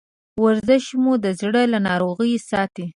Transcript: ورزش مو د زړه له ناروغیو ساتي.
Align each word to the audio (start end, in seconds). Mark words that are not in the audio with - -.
ورزش 0.43 0.85
مو 1.03 1.13
د 1.23 1.27
زړه 1.41 1.63
له 1.73 1.79
ناروغیو 1.87 2.45
ساتي. 2.49 2.85